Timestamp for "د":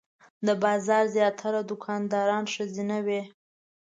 0.45-0.47